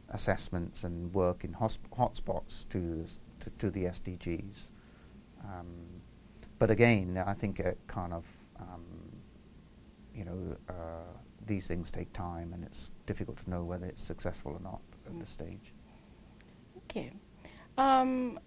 assessments 0.09 0.83
and 0.83 1.13
work 1.13 1.43
in 1.43 1.53
hotspots 1.53 2.69
to, 2.69 3.05
to, 3.39 3.49
to 3.57 3.71
the 3.71 3.85
SDGs. 3.85 4.69
Um, 5.43 6.01
but 6.59 6.69
again, 6.69 7.21
I 7.25 7.33
think 7.33 7.59
it 7.59 7.79
kind 7.87 8.13
of, 8.13 8.23
um, 8.59 8.85
you 10.15 10.25
know, 10.25 10.57
uh, 10.69 11.17
these 11.45 11.67
things 11.67 11.91
take 11.91 12.13
time 12.13 12.53
and 12.53 12.63
it's 12.63 12.91
difficult 13.05 13.37
to 13.43 13.49
know 13.49 13.63
whether 13.63 13.85
it's 13.85 14.03
successful 14.03 14.51
or 14.51 14.59
not 14.59 14.81
at 15.05 15.19
this 15.19 15.29
stage. 15.29 15.73
Okay. 16.77 17.11
Um, 17.77 18.39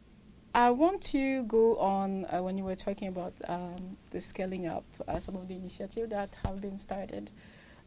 I 0.55 0.71
want 0.71 1.03
to 1.03 1.43
go 1.45 1.77
on 1.79 2.27
uh, 2.27 2.43
when 2.43 2.57
you 2.57 2.65
were 2.65 2.77
talking 2.77 3.09
about 3.09 3.35
um, 3.49 3.97
the 4.11 4.21
scaling 4.21 4.67
up 4.69 4.85
uh, 5.09 5.19
some 5.19 5.35
of 5.35 5.49
the 5.49 5.57
initiatives 5.57 6.11
that 6.11 6.31
have 6.45 6.61
been 6.61 6.79
started 6.79 7.33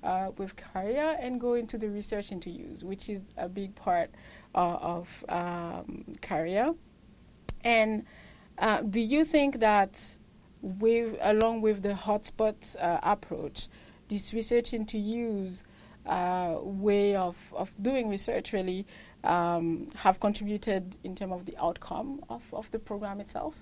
uh, 0.04 0.32
with 0.38 0.56
CARIAA 0.56 1.18
and 1.20 1.40
go 1.40 1.54
into 1.54 1.78
the 1.78 1.90
research 1.90 2.32
into 2.32 2.50
use, 2.50 2.84
which 2.84 3.10
is 3.10 3.24
a 3.38 3.48
big 3.48 3.74
part 3.76 4.10
uh, 4.54 4.78
of 4.82 5.24
um, 5.30 6.04
CARIAA. 6.22 6.76
And 7.64 8.06
uh, 8.58 8.82
do 8.82 9.02
you 9.02 9.24
think 9.24 9.60
that, 9.60 10.04
with 10.62 11.18
along 11.22 11.62
with 11.62 11.84
the 11.84 11.94
hotspot 11.94 12.76
uh, 12.80 13.00
approach, 13.04 13.68
this 14.08 14.34
research 14.34 14.74
into 14.74 14.98
use 14.98 15.64
uh, 16.06 16.58
way 16.62 17.16
of, 17.16 17.54
of 17.56 17.72
doing 17.82 18.10
research 18.10 18.54
really 18.54 18.86
um, 19.24 19.88
have 19.96 20.20
contributed 20.20 20.96
in 21.04 21.16
terms 21.16 21.34
of 21.34 21.46
the 21.46 21.56
outcome 21.58 22.24
of, 22.30 22.44
of 22.54 22.72
the 22.72 22.80
program 22.80 23.20
itself? 23.20 23.56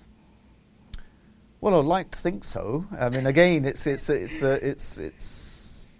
Well, 1.60 1.78
I'd 1.80 1.86
like 1.86 2.10
to 2.12 2.18
think 2.18 2.44
so. 2.44 2.86
I 2.98 3.08
mean, 3.08 3.26
again, 3.26 3.64
it's 3.64 3.86
it's 3.86 4.08
it's 4.10 4.42
uh, 4.42 4.58
it's 4.62 4.98
it's 4.98 5.92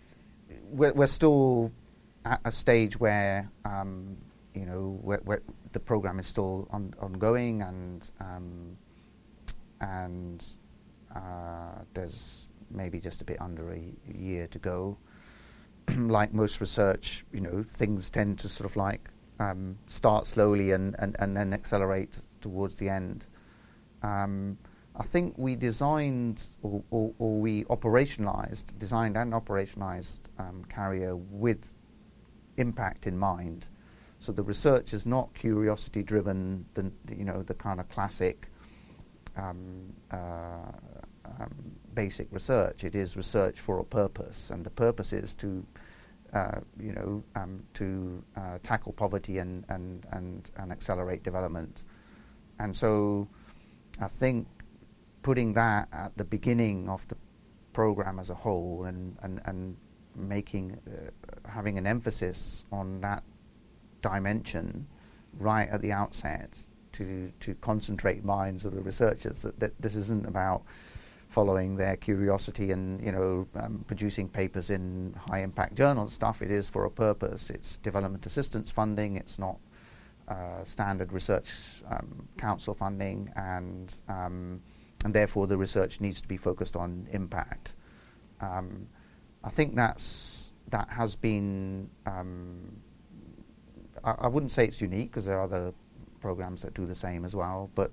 we're, 0.71 0.93
we're 0.93 1.07
still 1.07 1.73
at 2.25 2.41
a 2.45 2.53
stage 2.53 3.01
where 3.01 3.51
um, 3.65 4.19
you 4.55 4.67
know 4.67 5.01
the 5.73 5.81
program 5.81 6.21
is 6.21 6.27
still 6.27 6.69
on, 6.71 6.95
ongoing 7.01 7.63
and 7.63 8.11
um, 8.21 8.77
and 9.81 10.45
there's 11.95 12.49
maybe 12.71 13.01
just 13.01 13.21
a 13.21 13.25
bit 13.25 13.41
under 13.41 13.73
a 13.73 13.83
year 14.13 14.47
to 14.49 14.59
go. 14.59 14.97
like 15.97 16.35
most 16.35 16.61
research, 16.61 17.25
you 17.33 17.41
know, 17.41 17.63
things 17.63 18.11
tend 18.11 18.39
to 18.41 18.49
sort 18.49 18.69
of 18.69 18.77
like 18.77 19.09
um, 19.39 19.79
start 19.87 20.27
slowly 20.27 20.73
and, 20.73 20.97
and, 20.99 21.17
and 21.19 21.37
then 21.37 21.53
accelerate 21.53 22.15
towards 22.41 22.77
the 22.77 22.89
end. 22.89 23.25
Um, 24.03 24.59
I 24.99 25.03
think 25.03 25.35
we 25.37 25.57
designed 25.57 26.43
or, 26.63 26.83
or, 26.91 27.13
or 27.19 27.39
we 27.39 27.65
operationalized, 27.65 28.79
designed 28.79 29.17
and 29.17 29.33
operationalized 29.33 30.21
um, 30.39 30.65
CARIAA 30.69 31.19
with 31.31 31.73
impact 32.57 33.07
in 33.07 33.19
mind. 33.19 33.67
So 34.21 34.33
the 34.33 34.43
research 34.43 34.95
is 34.95 35.05
not 35.05 35.35
curiosity 35.35 36.03
driven, 36.03 36.65
the, 36.75 36.91
you 37.15 37.25
know, 37.25 37.43
the 37.43 37.55
kind 37.55 37.79
of 37.79 37.89
classic 37.91 38.49
um, 39.37 39.93
uh, 40.11 40.73
um, 41.41 41.73
basic 41.95 42.29
research. 42.31 42.85
It 42.85 42.95
is 42.95 43.17
research 43.17 43.61
for 43.61 43.79
a 43.79 43.85
purpose, 43.85 44.51
and 44.51 44.65
the 44.65 44.71
purpose 44.71 45.13
is 45.13 45.35
to, 45.35 45.67
uh, 46.33 46.61
you 46.79 46.93
know, 46.93 47.25
um, 47.35 47.65
to 47.75 48.23
uh, 48.37 48.59
tackle 48.63 48.93
poverty 48.93 49.39
and, 49.39 49.65
and, 49.69 50.07
and, 50.13 50.51
and 50.57 50.73
accelerate 50.73 51.23
development. 51.23 51.85
And 52.59 52.75
so 52.75 53.29
I 54.01 54.09
think 54.09 54.49
putting 55.23 55.55
that 55.55 55.89
at 55.93 56.17
the 56.17 56.25
beginning 56.25 56.89
of 56.89 57.07
the 57.09 57.17
program 57.73 58.19
as 58.19 58.31
a 58.31 58.35
whole 58.35 58.85
and, 58.85 59.17
and, 59.23 59.41
and 59.45 59.77
making, 60.15 60.79
uh, 60.87 61.11
having 61.51 61.77
an 61.77 61.87
emphasis 61.87 62.65
on 62.73 63.01
that 63.03 63.23
dimension 64.01 64.87
right 65.39 65.69
at 65.69 65.83
the 65.83 65.93
outset 65.93 66.65
to, 66.93 67.33
to 67.41 67.55
concentrate 67.57 68.25
minds 68.25 68.65
of 68.65 68.75
the 68.75 68.81
researchers 68.81 69.43
that, 69.43 69.61
that 69.61 69.73
this 69.81 69.95
isn't 69.95 70.27
about 70.27 70.63
following 71.29 71.77
their 71.77 71.97
curiosity 71.97 72.71
and 72.71 73.05
you 73.05 73.13
know 73.13 73.47
um, 73.57 73.85
producing 73.87 74.29
papers 74.29 74.71
in 74.71 75.15
high 75.29 75.43
impact 75.43 75.75
journal 75.75 76.09
stuff. 76.09 76.43
It 76.43 76.51
is 76.51 76.69
for 76.69 76.85
a 76.85 76.91
purpose. 76.91 77.51
It's 77.51 77.77
development 77.79 78.25
assistance 78.27 78.71
funding. 78.71 79.17
It's 79.17 79.39
not 79.39 79.59
uh, 80.29 80.65
standard 80.65 81.13
research 81.13 81.83
um, 81.91 82.29
council 82.39 82.75
funding, 82.75 83.31
and 83.37 83.95
um, 84.09 84.61
and 85.05 85.15
therefore 85.15 85.47
the 85.47 85.57
research 85.57 86.01
needs 86.01 86.21
to 86.21 86.29
be 86.29 86.37
focused 86.37 86.77
on 86.77 87.07
impact. 87.13 87.75
Um, 88.41 88.89
I 89.45 89.51
think 89.51 89.77
that's 89.77 90.53
that 90.71 90.89
has 90.91 91.15
been. 91.15 91.91
Um, 92.07 92.81
I, 94.03 94.13
I, 94.23 94.29
wouldn't 94.29 94.53
say 94.53 94.65
it's 94.65 94.81
unique 94.81 95.11
because 95.11 95.25
there 95.25 95.39
are 95.39 95.45
other 95.45 95.73
programs 96.21 96.63
that 96.63 96.75
do 96.75 96.87
the 96.87 96.95
same 96.95 97.25
as 97.25 97.35
well, 97.35 97.71
but 97.75 97.93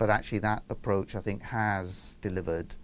but 0.00 0.08
actually 0.08 0.38
that 0.38 0.62
approach 0.70 1.14
I 1.14 1.20
think 1.20 1.42
has 1.42 2.16
delivered 2.22 2.74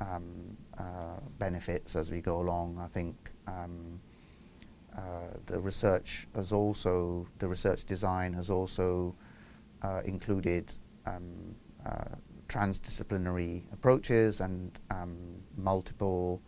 um, 0.00 0.56
uh, 0.76 1.20
benefits 1.38 1.94
as 1.94 2.10
we 2.10 2.20
go 2.20 2.40
along. 2.40 2.78
I 2.82 2.88
think. 2.88 3.14
Um, 3.46 4.00
uh, 4.96 5.36
the 5.46 5.60
research 5.60 6.26
has 6.34 6.50
also, 6.50 7.28
the 7.38 7.46
research 7.46 7.84
design 7.84 8.32
has 8.32 8.50
also 8.50 9.14
uh, 9.82 10.00
included 10.04 10.72
um, 11.06 11.54
uh, 11.86 12.16
transdisciplinary 12.48 13.62
approaches 13.72 14.40
and 14.40 14.76
um, 14.90 15.16
multiple 15.56 16.42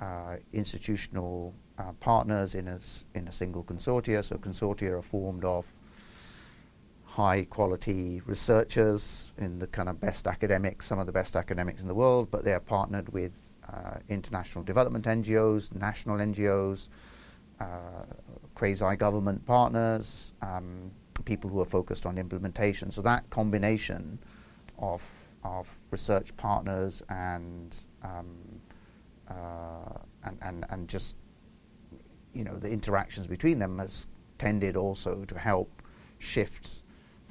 uh, 0.00 0.36
institutional 0.54 1.52
uh, 1.78 1.92
partners 2.00 2.54
in 2.54 2.66
in 3.14 3.28
a 3.28 3.32
single 3.32 3.62
consortia. 3.62 4.24
So 4.24 4.36
consortia 4.36 4.92
are 4.98 5.02
formed 5.02 5.44
of 5.44 5.66
high 7.14 7.44
quality 7.44 8.20
researchers 8.26 9.30
in 9.38 9.60
the 9.60 9.68
kind 9.68 9.88
of 9.88 10.00
best 10.00 10.26
academics, 10.26 10.86
some 10.86 10.98
of 10.98 11.06
the 11.06 11.12
best 11.12 11.36
academics 11.36 11.80
in 11.80 11.86
the 11.86 11.94
world, 11.94 12.28
but 12.30 12.44
they 12.44 12.52
are 12.52 12.60
partnered 12.60 13.08
with 13.10 13.32
uh, 13.72 13.98
international 14.08 14.64
development 14.64 15.04
NGOs, 15.04 15.72
national 15.74 16.16
NGOs, 16.16 16.88
uh, 17.60 17.66
quasi 18.56 18.96
government 18.96 19.46
partners, 19.46 20.32
um, 20.42 20.90
people 21.24 21.48
who 21.48 21.60
are 21.60 21.64
focused 21.64 22.04
on 22.04 22.18
implementation. 22.18 22.90
So 22.90 23.00
that 23.02 23.30
combination 23.30 24.18
of 24.78 25.00
of 25.44 25.68
research 25.92 26.36
partners 26.36 27.02
and 27.08 27.76
um, 28.02 28.60
uh, 29.28 29.98
and, 30.24 30.38
and 30.42 30.66
and 30.68 30.88
just 30.88 31.16
you 32.34 32.42
know, 32.42 32.56
the 32.58 32.68
interactions 32.68 33.28
between 33.28 33.60
them 33.60 33.78
has 33.78 34.08
tended 34.38 34.76
also 34.76 35.24
to 35.26 35.38
help 35.38 35.80
shift 36.18 36.82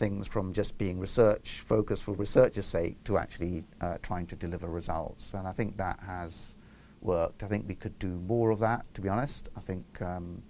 things 0.03 0.27
from 0.27 0.51
just 0.51 0.77
being 0.77 0.99
research 0.99 1.63
focused 1.65 2.03
for 2.03 2.13
research's 2.13 2.65
sake 2.65 3.01
to 3.05 3.17
actually 3.17 3.63
uh, 3.79 3.97
trying 4.01 4.27
to 4.27 4.35
deliver 4.35 4.67
results. 4.67 5.33
And 5.33 5.47
I 5.47 5.53
think 5.53 5.77
that 5.77 5.97
has 6.05 6.55
worked. 7.01 7.41
I 7.41 7.47
think 7.47 7.69
we 7.69 7.75
could 7.75 7.97
do 7.99 8.13
more 8.33 8.49
of 8.51 8.59
that, 8.59 8.81
to 8.95 8.99
be 9.01 9.07
honest. 9.07 9.47
I 9.55 9.61
think 9.61 9.85
um, 10.01 10.43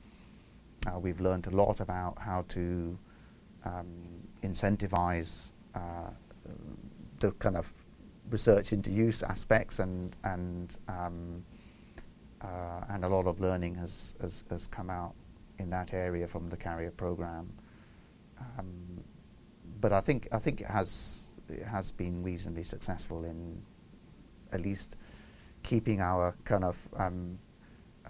uh, 0.87 0.97
we've 0.97 1.21
learned 1.21 1.45
a 1.45 1.55
lot 1.63 1.79
about 1.79 2.17
how 2.17 2.45
to 2.55 2.97
um, 3.63 3.91
incentivize 4.41 5.51
uh, 5.75 6.09
the 7.19 7.31
kind 7.33 7.55
of 7.55 7.71
research 8.31 8.73
into 8.73 8.89
use 8.91 9.21
aspects 9.21 9.77
and 9.77 10.15
and 10.23 10.77
um, 10.87 11.45
uh, 12.41 12.81
and 12.89 13.05
a 13.05 13.07
lot 13.07 13.27
of 13.27 13.39
learning 13.39 13.75
has, 13.75 14.15
has, 14.19 14.43
has 14.49 14.65
come 14.67 14.89
out 14.89 15.13
in 15.59 15.69
that 15.69 15.93
area 15.93 16.27
from 16.27 16.49
the 16.49 16.57
CARIAA 16.57 16.97
program. 16.97 17.45
Um, 18.39 18.92
but 19.83 19.91
I 19.91 19.99
think 19.99 20.29
I 20.31 20.39
think 20.39 20.61
it 20.61 20.67
has 20.67 21.27
it 21.49 21.65
has 21.65 21.91
been 21.91 22.23
reasonably 22.23 22.63
successful 22.63 23.25
in 23.25 23.61
at 24.53 24.61
least 24.61 24.95
keeping 25.61 25.99
our 25.99 26.35
kind 26.45 26.63
of 26.63 26.77
um, 26.95 27.37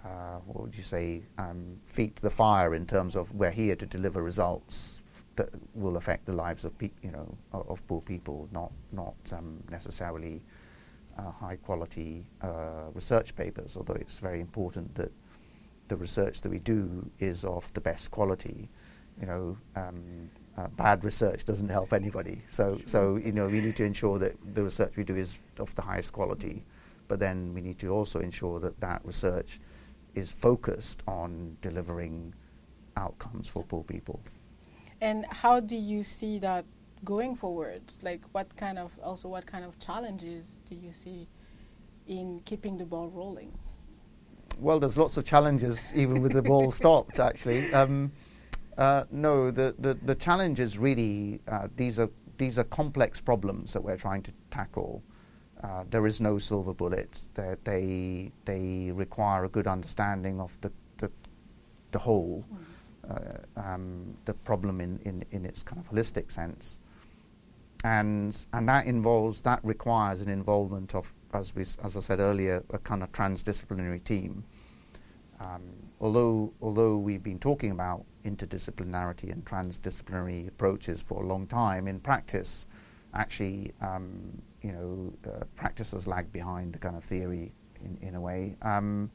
uh, 0.04 0.38
what 0.46 0.62
would 0.62 0.76
you 0.76 0.84
say 0.84 1.22
um, 1.36 1.80
feet 1.84 2.14
to 2.14 2.22
the 2.22 2.30
fire 2.30 2.76
in 2.76 2.86
terms 2.86 3.16
of 3.16 3.34
we're 3.34 3.50
here 3.50 3.74
to 3.74 3.86
deliver 3.86 4.22
results 4.22 5.02
that 5.34 5.48
will 5.74 5.96
affect 5.96 6.26
the 6.26 6.32
lives 6.32 6.64
of 6.64 6.78
pe- 6.78 6.98
you 7.02 7.10
know 7.10 7.36
of, 7.52 7.68
of, 7.68 7.86
poor 7.88 8.00
people, 8.00 8.48
not 8.52 8.70
not 8.92 9.16
um, 9.32 9.64
necessarily 9.68 10.42
uh, 11.18 11.32
high 11.32 11.56
quality 11.56 12.24
uh, 12.40 12.84
research 12.94 13.34
papers. 13.34 13.76
Although 13.76 13.94
it's 13.94 14.20
very 14.20 14.40
important 14.40 14.94
that 14.94 15.10
the 15.88 15.96
research 15.96 16.40
that 16.42 16.50
we 16.50 16.60
do 16.60 17.10
is 17.18 17.44
of 17.44 17.68
the 17.74 17.80
best 17.80 18.12
quality. 18.12 18.68
You 19.20 19.26
know, 19.26 19.56
um, 19.74 20.30
uh, 20.56 20.68
bad 20.68 21.04
research 21.04 21.44
doesn't 21.44 21.68
help 21.68 21.92
anybody. 21.92 22.42
So, 22.50 22.80
so 22.86 23.16
you 23.16 23.32
know, 23.32 23.46
we 23.46 23.60
need 23.60 23.76
to 23.76 23.84
ensure 23.84 24.18
that 24.18 24.36
the 24.54 24.62
research 24.62 24.92
we 24.96 25.04
do 25.04 25.16
is 25.16 25.38
of 25.58 25.74
the 25.74 25.82
highest 25.82 26.12
quality. 26.12 26.64
But 27.08 27.18
then 27.18 27.52
we 27.54 27.60
need 27.60 27.78
to 27.80 27.88
also 27.88 28.20
ensure 28.20 28.60
that 28.60 28.80
that 28.80 29.02
research 29.04 29.60
is 30.14 30.32
focused 30.32 31.02
on 31.06 31.56
delivering 31.60 32.34
outcomes 32.96 33.48
for 33.48 33.64
poor 33.64 33.82
people. 33.82 34.20
And 35.00 35.26
how 35.26 35.60
do 35.60 35.76
you 35.76 36.02
see 36.02 36.38
that 36.38 36.64
going 37.04 37.36
forward? 37.36 37.82
Like, 38.02 38.22
what 38.32 38.56
kind 38.56 38.78
of 38.78 38.92
also 39.02 39.28
what 39.28 39.46
kind 39.46 39.64
of 39.64 39.78
challenges 39.78 40.58
do 40.68 40.74
you 40.74 40.92
see 40.92 41.28
in 42.06 42.40
keeping 42.44 42.78
the 42.78 42.84
ball 42.84 43.08
rolling? 43.08 43.52
Well, 44.58 44.78
there's 44.78 44.96
lots 44.96 45.16
of 45.16 45.24
challenges 45.24 45.92
even 45.94 46.22
with 46.22 46.32
the 46.32 46.42
ball 46.42 46.70
stopped. 46.80 47.18
Actually, 47.18 47.72
um, 47.74 48.12
uh, 48.76 49.04
no, 49.10 49.50
the, 49.50 49.74
the 49.78 49.94
the 49.94 50.14
challenge 50.14 50.58
is 50.58 50.78
really 50.78 51.40
uh, 51.48 51.68
these 51.76 51.98
are 51.98 52.10
these 52.38 52.58
are 52.58 52.64
complex 52.64 53.20
problems 53.20 53.72
that 53.72 53.82
we're 53.82 53.96
trying 53.96 54.22
to 54.22 54.32
tackle. 54.50 55.02
Uh, 55.62 55.84
there 55.88 56.06
is 56.06 56.20
no 56.20 56.38
silver 56.38 56.74
bullet. 56.74 57.20
They're, 57.34 57.58
they 57.64 58.32
they 58.44 58.90
require 58.92 59.44
a 59.44 59.48
good 59.48 59.66
understanding 59.66 60.40
of 60.40 60.56
the 60.60 60.72
the, 60.98 61.10
the 61.92 62.00
whole, 62.00 62.44
mm. 63.06 63.74
um, 63.74 64.16
the 64.24 64.34
problem 64.34 64.80
in, 64.80 64.98
in, 65.04 65.24
in 65.30 65.44
its 65.44 65.62
kind 65.62 65.80
of 65.80 65.90
holistic 65.90 66.32
sense, 66.32 66.78
and 67.84 68.36
and 68.52 68.68
that 68.68 68.86
involves 68.86 69.42
that 69.42 69.60
requires 69.64 70.20
an 70.20 70.28
involvement 70.28 70.94
of 70.94 71.12
as 71.32 71.54
we 71.54 71.62
as 71.62 71.96
I 71.96 72.00
said 72.00 72.18
earlier 72.18 72.64
a 72.70 72.78
kind 72.78 73.02
of 73.02 73.12
transdisciplinary 73.12 74.02
team. 74.02 74.44
Um, 75.38 75.62
although 76.00 76.52
although 76.60 76.96
we've 76.96 77.22
been 77.22 77.38
talking 77.38 77.70
about 77.70 78.04
interdisciplinarity 78.24 79.30
and 79.30 79.44
transdisciplinary 79.44 80.48
approaches 80.48 81.02
for 81.02 81.22
a 81.22 81.26
long 81.26 81.46
time, 81.46 81.86
in 81.86 82.00
practice, 82.00 82.66
actually, 83.12 83.72
um, 83.80 84.42
you 84.62 84.72
know, 84.72 85.12
uh, 85.30 85.44
practices 85.56 86.06
lag 86.06 86.32
behind 86.32 86.72
the 86.72 86.78
kind 86.78 86.96
of 86.96 87.04
theory 87.04 87.52
in, 87.84 87.98
in 88.08 88.14
a 88.14 88.20
way. 88.20 88.56
Um, 88.62 89.10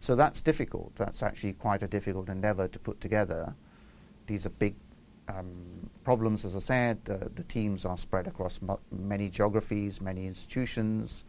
so 0.00 0.16
that's 0.16 0.40
difficult. 0.40 0.92
That's 0.96 1.22
actually 1.22 1.52
quite 1.52 1.82
a 1.82 1.88
difficult 1.88 2.28
endeavor 2.28 2.68
to 2.68 2.78
put 2.78 3.00
together. 3.00 3.54
These 4.26 4.46
are 4.46 4.50
big 4.50 4.74
um, 5.28 5.90
problems, 6.02 6.44
as 6.44 6.56
I 6.56 6.58
said. 6.58 6.98
Uh, 7.08 7.28
the 7.34 7.44
teams 7.44 7.84
are 7.84 7.96
spread 7.96 8.26
across 8.26 8.58
many 8.90 9.28
geographies, 9.28 10.00
many 10.00 10.26
institutions, 10.26 11.24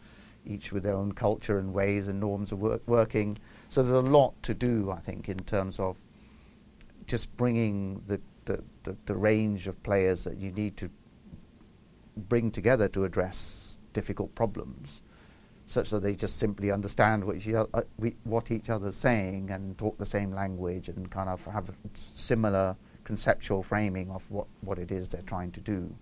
each 0.45 0.71
with 0.71 0.83
their 0.83 0.95
own 0.95 1.11
culture 1.13 1.57
and 1.57 1.73
ways 1.73 2.07
and 2.07 2.19
norms 2.19 2.51
of 2.51 2.59
work 2.59 2.81
working. 2.87 3.37
So 3.69 3.81
there's 3.83 3.93
a 3.93 4.09
lot 4.09 4.41
to 4.43 4.53
do, 4.53 4.91
I 4.91 4.99
think, 4.99 5.29
in 5.29 5.39
terms 5.39 5.79
of 5.79 5.95
just 7.07 7.35
bringing 7.37 8.03
the, 8.07 8.19
the, 8.45 8.63
the, 8.83 8.95
the 9.05 9.15
range 9.15 9.67
of 9.67 9.81
players 9.83 10.23
that 10.23 10.37
you 10.37 10.51
need 10.51 10.77
to 10.77 10.89
bring 12.15 12.51
together 12.51 12.87
to 12.89 13.05
address 13.05 13.77
difficult 13.93 14.33
problems, 14.35 15.01
such 15.67 15.89
that 15.89 16.01
they 16.01 16.15
just 16.15 16.37
simply 16.37 16.71
understand 16.71 17.23
what, 17.23 17.37
each, 17.37 17.49
uh, 17.49 17.65
we, 17.97 18.15
what 18.23 18.51
each 18.51 18.69
other's 18.69 18.95
saying 18.95 19.49
and 19.49 19.77
talk 19.77 19.97
the 19.97 20.05
same 20.05 20.31
language 20.31 20.89
and 20.89 21.09
kind 21.09 21.29
of 21.29 21.43
have 21.45 21.69
a 21.69 21.73
similar 21.93 22.75
conceptual 23.03 23.63
framing 23.63 24.09
of 24.11 24.23
what, 24.29 24.47
what 24.61 24.79
it 24.79 24.91
is 24.91 25.07
they're 25.07 25.21
trying 25.23 25.51
to 25.51 25.59
do. 25.59 25.93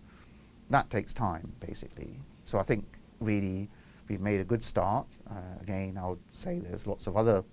That 0.70 0.90
takes 0.90 1.14
time, 1.14 1.54
basically. 1.60 2.20
So 2.46 2.60
I 2.60 2.64
think 2.64 2.86
really 3.20 3.70
we've 4.08 4.22
made 4.22 4.40
a 4.40 4.44
good 4.44 4.64
start. 4.64 5.08
Uh, 5.30 5.62
again, 5.62 5.98
I 6.02 6.08
would 6.10 6.20
say 6.32 6.60
there's 6.60 6.88
lots 6.88 7.08
of 7.08 7.16
other 7.18 7.44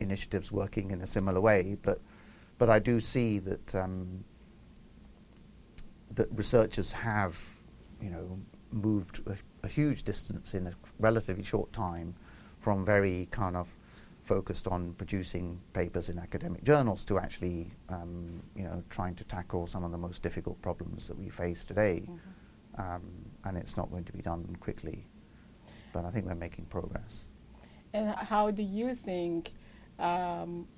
initiatives 0.00 0.50
working 0.50 0.90
in 0.90 1.00
a 1.00 1.06
similar 1.06 1.40
way, 1.40 1.76
but 1.82 2.00
but 2.62 2.70
I 2.70 2.78
do 2.78 3.00
see 3.00 3.40
that 3.40 3.74
um, 3.74 4.22
that 6.12 6.28
researchers 6.30 6.92
have 6.92 7.36
you 8.00 8.08
know, 8.08 8.38
moved 8.70 9.20
a, 9.26 9.34
a, 9.64 9.68
huge 9.68 10.04
distance 10.04 10.54
in 10.54 10.68
a 10.68 10.72
relatively 11.00 11.42
short 11.42 11.72
time 11.72 12.14
from 12.60 12.84
very 12.84 13.26
kind 13.32 13.56
of 13.56 13.66
focused 14.22 14.68
on 14.68 14.94
producing 14.94 15.60
papers 15.72 16.08
in 16.08 16.20
academic 16.20 16.62
journals 16.62 17.04
to 17.06 17.18
actually, 17.18 17.72
um, 17.88 18.40
you 18.54 18.62
know, 18.62 18.80
trying 18.90 19.16
to 19.16 19.24
tackle 19.24 19.66
some 19.66 19.82
of 19.82 19.90
the 19.90 19.98
most 19.98 20.22
difficult 20.22 20.62
problems 20.62 21.08
that 21.08 21.18
we 21.18 21.30
face 21.30 21.64
today. 21.64 22.04
Mm-hmm. 22.04 22.80
Um, 22.80 23.02
and 23.44 23.56
it's 23.56 23.76
not 23.76 23.90
going 23.90 24.04
to 24.04 24.12
be 24.12 24.22
done 24.22 24.56
quickly, 24.60 25.04
but 25.92 26.04
I 26.04 26.10
think 26.12 26.26
we're 26.26 26.36
making 26.36 26.66
progress. 26.66 27.24
And 27.92 28.10
how 28.10 28.52
do 28.52 28.62
you 28.62 28.94
think 28.94 29.50
um, 29.98 30.68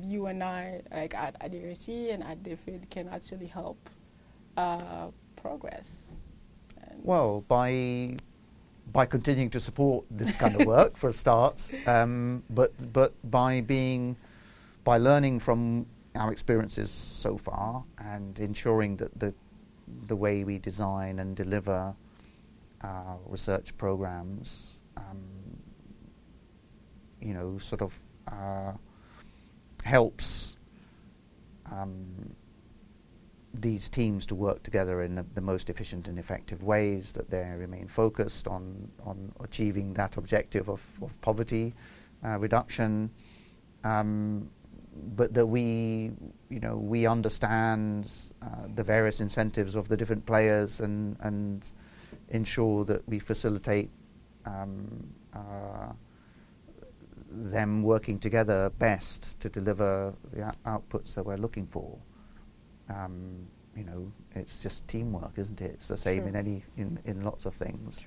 you 0.00 0.26
and 0.26 0.42
I, 0.42 0.82
like 0.90 1.14
at, 1.14 1.38
IDRC 1.40 2.12
and 2.12 2.22
at 2.22 2.42
DFID, 2.42 2.90
can 2.90 3.08
actually 3.08 3.46
help 3.46 3.90
uh, 4.56 5.08
progress? 5.36 6.14
Well, 7.02 7.44
by 7.48 8.16
by 8.92 9.06
continuing 9.06 9.50
to 9.50 9.60
support 9.60 10.04
this 10.10 10.36
kind 10.36 10.60
of 10.60 10.66
work 10.76 10.96
for 10.96 11.08
a 11.08 11.12
start, 11.12 11.62
um, 11.86 12.42
but 12.50 12.72
but 12.92 13.12
by 13.30 13.60
being 13.60 14.16
by 14.84 14.98
learning 14.98 15.40
from 15.40 15.86
our 16.14 16.30
experiences 16.30 16.90
so 16.90 17.36
far 17.36 17.84
and 17.98 18.38
ensuring 18.38 18.96
that 18.98 19.18
the 19.18 19.34
the 20.06 20.16
way 20.16 20.44
we 20.44 20.58
design 20.58 21.18
and 21.18 21.36
deliver 21.36 21.94
our 22.82 23.18
research 23.26 23.76
programs, 23.76 24.76
um, 24.96 25.22
you 27.20 27.34
know, 27.34 27.58
sort 27.58 27.82
of 27.82 27.98
uh, 28.28 28.72
helps 29.84 30.56
um, 31.70 32.34
these 33.52 33.88
teams 33.88 34.26
to 34.26 34.34
work 34.34 34.62
together 34.62 35.02
in 35.02 35.14
the, 35.14 35.24
the, 35.34 35.40
most 35.40 35.70
efficient 35.70 36.08
and 36.08 36.18
effective 36.18 36.62
ways, 36.62 37.12
that 37.12 37.30
they 37.30 37.44
remain 37.56 37.86
focused 37.86 38.48
on, 38.48 38.90
on 39.04 39.32
achieving 39.40 39.94
that 39.94 40.16
objective 40.16 40.68
of, 40.68 40.80
of 41.02 41.20
poverty 41.20 41.74
uh, 42.24 42.38
reduction, 42.38 43.10
um, 43.84 44.50
but 45.14 45.34
that 45.34 45.46
we, 45.46 46.10
you 46.48 46.60
know, 46.60 46.76
we 46.76 47.06
understand 47.06 48.10
uh, 48.42 48.66
the 48.74 48.82
various 48.82 49.20
incentives 49.20 49.74
of 49.74 49.88
the 49.88 49.96
different 49.96 50.24
players 50.24 50.80
and, 50.80 51.16
and 51.20 51.66
ensure 52.30 52.84
that 52.84 53.06
we 53.08 53.18
facilitate 53.18 53.90
um, 54.46 55.12
uh, 55.34 55.92
them 57.34 57.82
working 57.82 58.18
together 58.18 58.70
best 58.78 59.38
to 59.40 59.48
deliver 59.48 60.14
the 60.32 60.54
outputs 60.66 61.14
that 61.14 61.24
we're 61.24 61.36
looking 61.36 61.66
for 61.66 61.98
um, 62.88 63.46
you 63.76 63.84
know, 63.84 64.12
it's 64.34 64.60
just 64.60 64.86
teamwork, 64.88 65.32
isn't 65.36 65.60
it? 65.60 65.72
It's 65.74 65.88
the 65.88 65.96
same 65.96 66.20
True. 66.20 66.28
in 66.28 66.36
any 66.36 66.64
in, 66.76 66.98
in 67.04 67.22
lots 67.22 67.46
of 67.46 67.54
things. 67.54 68.06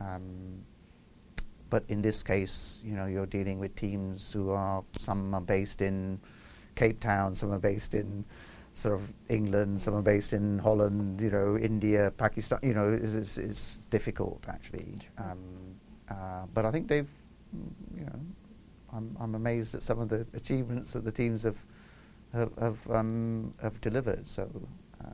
Um, 0.00 0.64
but 1.70 1.84
in 1.88 2.02
this 2.02 2.22
case, 2.22 2.80
you 2.84 2.94
know, 2.94 3.06
you're 3.06 3.26
dealing 3.26 3.58
with 3.58 3.74
teams 3.76 4.32
who 4.32 4.50
are 4.50 4.84
some 4.98 5.34
are 5.34 5.40
based 5.40 5.80
in 5.82 6.20
Cape 6.74 7.00
Town, 7.00 7.34
some 7.34 7.52
are 7.52 7.58
based 7.58 7.94
in 7.94 8.24
sort 8.74 8.94
of 8.94 9.12
England, 9.28 9.80
some 9.80 9.94
are 9.94 10.02
based 10.02 10.32
in 10.32 10.58
Holland, 10.58 11.20
you 11.20 11.30
know, 11.30 11.56
India, 11.56 12.12
Pakistan. 12.16 12.58
You 12.62 12.74
know, 12.74 12.92
it's, 12.92 13.14
it's, 13.14 13.38
it's 13.38 13.78
difficult 13.90 14.44
actually. 14.48 14.98
Um, 15.18 15.38
uh, 16.08 16.44
but 16.52 16.66
I 16.66 16.70
think 16.70 16.88
they've, 16.88 17.08
you 17.96 18.04
know, 18.04 18.20
I'm, 18.94 19.16
I'm 19.20 19.34
amazed 19.34 19.74
at 19.74 19.82
some 19.82 19.98
of 20.00 20.08
the 20.08 20.26
achievements 20.34 20.92
that 20.92 21.04
the 21.04 21.12
teams 21.12 21.42
have 21.42 21.56
have 22.32 22.50
have, 22.58 22.90
um, 22.90 23.52
have 23.60 23.80
delivered. 23.80 24.28
So 24.28 24.48
uh, 25.04 25.08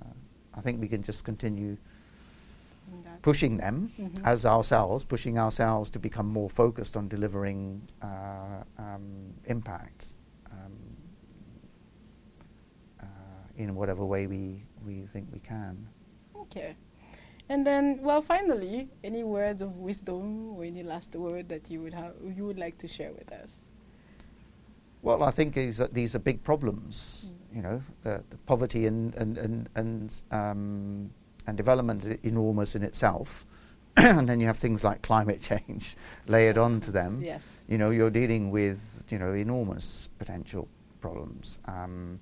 I 0.55 0.61
think 0.61 0.81
we 0.81 0.89
can 0.89 1.03
just 1.03 1.25
continue 1.25 1.77
pushing 3.23 3.57
them 3.59 3.91
Mhm. 3.99 4.21
as 4.25 4.47
ourselves, 4.47 5.05
pushing 5.05 5.39
ourselves 5.39 5.91
to 5.91 5.99
become 5.99 6.27
more 6.29 6.49
focused 6.49 6.97
on 6.97 7.09
delivering 7.09 7.83
uh, 8.03 8.63
um, 8.79 9.35
impact 9.47 10.07
um, 10.53 10.73
uh, 13.01 13.05
in 13.57 13.75
whatever 13.75 14.05
way 14.05 14.27
we, 14.27 14.63
we 14.87 15.07
think 15.13 15.29
we 15.33 15.41
can. 15.41 15.87
Okay. 16.37 16.77
And 17.49 17.67
then, 17.67 18.01
well, 18.03 18.23
finally, 18.23 18.89
any 19.03 19.25
words 19.25 19.63
of 19.63 19.77
wisdom 19.79 20.55
or 20.55 20.65
any 20.65 20.83
last 20.83 21.15
word 21.17 21.49
that 21.49 21.71
you 21.71 21.81
would 21.83 21.95
have, 21.95 22.15
you 22.37 22.45
would 22.45 22.59
like 22.59 22.79
to 22.79 22.89
share 22.89 23.13
with 23.13 23.33
us? 23.33 23.57
Well, 25.09 25.23
I 25.23 25.31
think 25.31 25.57
is 25.57 25.79
that 25.79 25.95
these 25.95 26.15
are 26.15 26.19
big 26.19 26.45
problems. 26.45 27.29
Mm. 27.31 27.57
You 27.57 27.63
know, 27.63 27.83
the, 28.03 28.23
the 28.29 28.37
poverty 28.45 28.87
and 28.87 29.15
and 29.15 29.39
and 29.39 29.69
and, 29.75 30.23
um, 30.31 31.11
and 31.47 31.57
development 31.57 32.05
is 32.05 32.19
enormous 32.23 32.75
in 32.75 32.83
itself, 32.83 33.47
and 33.97 34.29
then 34.29 34.39
you 34.39 34.47
have 34.47 34.59
things 34.59 34.85
like 34.85 35.01
climate 35.01 35.41
change 35.41 35.97
layered 36.27 36.59
onto 36.59 36.93
them. 36.93 37.23
Yes. 37.25 37.63
You 37.67 37.79
know, 37.79 37.89
you're 37.89 38.11
dealing 38.11 38.51
with 38.51 38.81
you 39.09 39.19
know 39.19 39.33
enormous 39.33 40.11
potential 40.19 40.69
problems. 41.01 41.59
Um, 41.65 42.21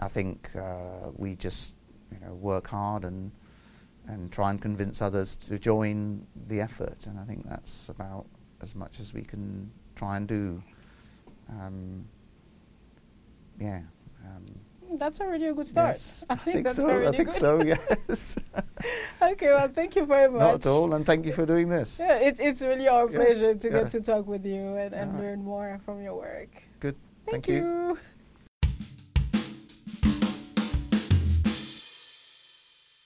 I 0.00 0.06
think 0.06 0.50
uh, 0.54 1.10
we 1.16 1.34
just 1.34 1.74
you 2.12 2.20
know 2.24 2.34
work 2.34 2.68
hard 2.68 3.02
and 3.04 3.32
and 4.06 4.30
try 4.30 4.50
and 4.50 4.62
convince 4.62 5.02
others 5.02 5.34
to 5.48 5.58
join 5.58 6.28
the 6.46 6.60
effort, 6.60 7.06
and 7.06 7.18
I 7.18 7.24
think 7.24 7.48
that's 7.48 7.88
about 7.88 8.26
as 8.62 8.76
much 8.76 9.00
as 9.00 9.12
we 9.12 9.22
can 9.22 9.72
try 9.96 10.16
and 10.16 10.28
do. 10.28 10.62
Um, 11.48 12.04
yeah. 13.60 13.80
Um, 14.26 14.98
That's 14.98 15.20
already 15.20 15.46
a 15.46 15.54
good 15.54 15.66
start. 15.66 15.96
yes, 15.96 16.24
I 16.28 16.34
think 16.36 16.64
that's 16.64 16.76
so. 16.76 16.88
already 16.88 17.08
I 17.08 17.12
think 17.12 17.32
good. 17.32 17.40
so. 17.40 17.62
Yes. 17.72 18.36
Okay, 19.22 19.46
well, 19.52 19.68
thank 19.68 19.94
you 19.96 20.04
very 20.06 20.28
much. 20.30 20.40
Not 20.40 20.54
at 20.54 20.66
all, 20.66 20.94
and 20.94 21.04
thank 21.06 21.26
you 21.26 21.32
for 21.32 21.44
doing 21.46 21.68
this. 21.68 22.00
Yeah, 22.00 22.16
it, 22.18 22.40
it's 22.40 22.62
really 22.62 22.88
our 22.88 23.06
Yes, 23.10 23.16
pleasure 23.20 23.54
to 23.54 23.68
yeah. 23.70 23.82
get 23.82 23.90
to 23.92 24.00
talk 24.00 24.26
with 24.26 24.44
you 24.44 24.74
and, 24.76 24.94
and 24.94 25.12
right. 25.14 25.22
learn 25.22 25.44
more 25.44 25.80
from 25.84 26.02
your 26.02 26.16
work. 26.16 26.50
Good. 26.80 26.96
Thank, 27.26 27.44
Thank 27.44 27.48
you. 27.48 27.54
you. 27.56 27.98